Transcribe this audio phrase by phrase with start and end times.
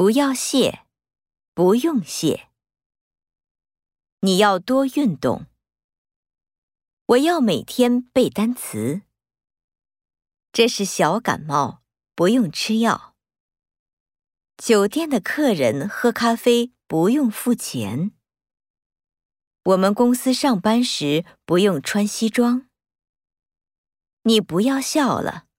[0.00, 0.86] 不要谢
[1.52, 2.48] 不用谢。
[4.20, 5.44] 你要多运动。
[7.04, 9.02] 我要每天背单词。
[10.52, 11.82] 这是小感冒
[12.14, 13.14] 不用吃药。
[14.56, 18.12] 酒店的客人喝咖啡不用付钱。
[19.64, 22.70] 我们公司上班时不用穿西装。
[24.22, 25.49] 你不要笑了。